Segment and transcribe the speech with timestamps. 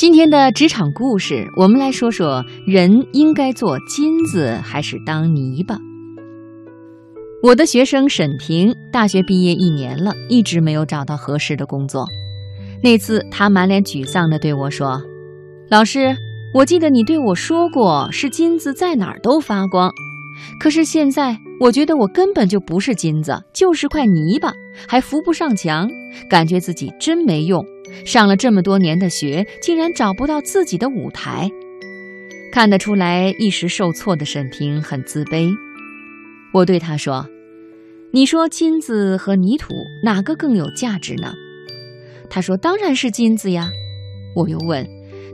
[0.00, 5.76] 今天的职场故事，我们来说说人应该做金子还是当泥巴。
[7.42, 12.06] 我的学生沈平大学毕业一年了，一直没有找到合适的工作。
[12.82, 15.02] 那次他满脸沮丧地对我说
[15.68, 16.16] ：“老师，
[16.54, 19.92] 我记得你对我说过，是金子在哪儿都发光。
[20.58, 24.52] 可是现在，我觉得我根本就不是金子，就是块泥巴，
[24.88, 25.88] 还扶不上墙，
[26.28, 27.64] 感觉自己真没用。
[28.04, 31.50] 上了这么多年的学，竟然找不到自己的舞台。”
[32.52, 35.52] 看得出来，一时受挫的沈平很自卑。
[36.52, 37.26] 我对他说
[38.12, 41.32] ：“你说金子和泥土哪个更有价值呢？”
[42.28, 43.70] 他说：“当然是金子呀。”
[44.34, 44.84] 我又问：“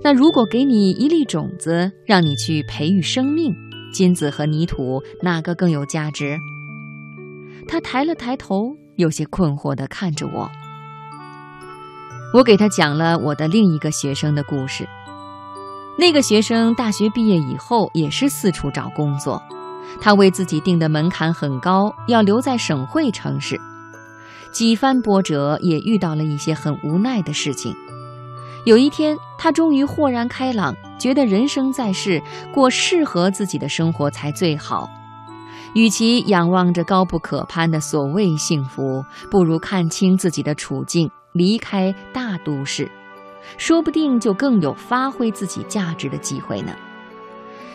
[0.05, 3.55] 那如果给你一粒种子，让你去培育生命，
[3.97, 6.39] 金子和泥土哪个更有价值？”
[7.67, 10.51] 他抬了抬头，有些困惑地看着我。
[12.35, 14.87] 我给他讲了我的另一个学生的故事。
[15.99, 19.43] 那个学生大学毕业以后，也是四处找工作。
[19.99, 23.59] 他为自己定的门槛很高，要留在省会城市。
[24.53, 27.75] 几番波折，也遇到了一些很无奈的事情。
[28.67, 34.89] 有一天，他终于豁然开朗，觉得人生在世，过适合自己的生活才最好。
[35.75, 42.91] 与其仰望着高不可攀的所谓幸福，不如看清自己的处境，离开大都市，
[43.59, 46.73] 说不定就更有发挥自己价值的机会呢。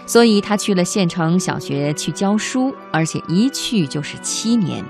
[0.08, 4.83] 所以他去了县城小学去教书，而且一去就是七年，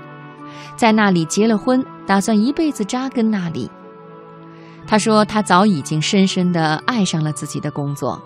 [0.74, 3.70] 在那里结了婚，打算一辈子扎根那里。
[4.86, 8.20] 他说他早已经深深地爱上了自己的工作，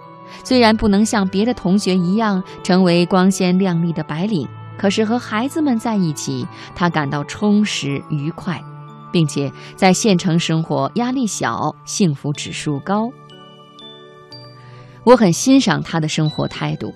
[0.45, 8.61] 虽然不能像别的同学一样成为光鲜亮丽的白领，可是和孩子们在一起，他感到充实愉快，
[9.13, 13.11] 并且在县城生活压力小，幸福指数高。
[15.05, 16.93] 我很欣赏他的生活态度。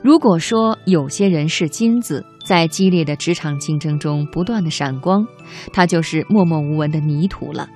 [0.00, 5.26] 如果说有些人是金子，在激烈的职场竞争中不断的闪光，
[5.72, 7.68] 他就是默默无闻的泥土了。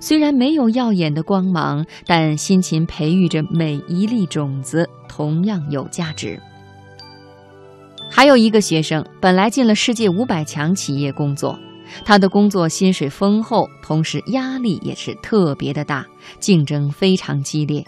[0.00, 6.40] 虽然没有耀眼的光芒，但辛勤培育着每一粒种子，同样有价值。
[8.10, 11.58] 还有一个学生，本来进了世界五百强企业工作，
[12.04, 16.06] 他的工作薪水丰厚，同时压力也是特别的大，
[16.38, 17.84] 竞争非常激烈。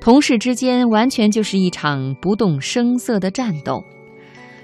[0.00, 3.82] 同事之间完全就是一场不动声色的战斗。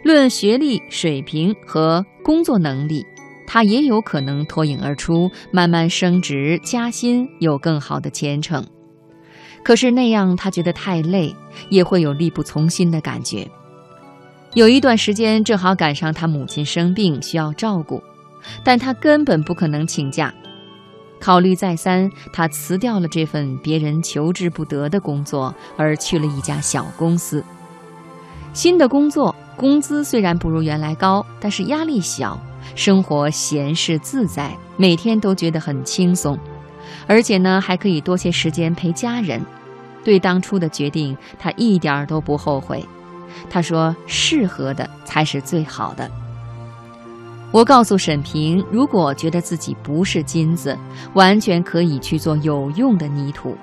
[0.04, 3.04] 论学历水平和工作能力，
[3.50, 8.62] 他也有可能脱颖而出，慢慢升职加薪，有更好的前程。
[9.64, 11.34] 可是那样他觉得太累，
[11.70, 13.48] 也会有力不从心的感觉。
[14.52, 18.02] 有一段时间正好赶上他母亲生病需要照顾，
[18.62, 20.32] 但他根本不可能请假。
[21.18, 27.42] 考虑再三，他辞掉了这份别人求之不得的工作，而去了一家小公司。
[28.52, 32.38] 新的工作工资虽然不如原来高，但是压力小，
[32.74, 36.38] 生活闲适自在，每天都觉得很轻松，
[37.06, 39.44] 而且呢还可以多些时间陪家人。
[40.04, 42.84] 对当初的决定，他一点儿都不后悔。
[43.50, 46.10] 他说：“适合的才是最好的。”
[47.52, 50.76] 我告诉沈平，如果觉得自己不是金子，
[51.14, 53.56] 完全可以去做有用的泥土。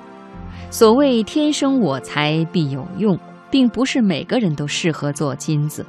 [0.69, 3.17] 所谓“天生我材必有用”，
[3.49, 5.85] 并不是每个人都适合做金子，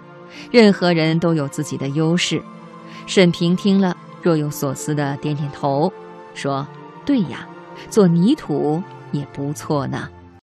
[0.51, 2.43] 任何人都有自己的优势。
[3.07, 5.93] 沈平听了，若有所思的点点头，
[6.35, 6.67] 说
[7.07, 7.47] ：“对呀，
[7.89, 10.09] 做泥土也不错呢。”